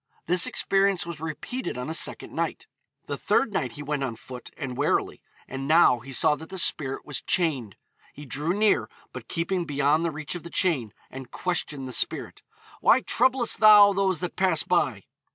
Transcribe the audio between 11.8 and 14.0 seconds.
the spirit: 'Why troublest thou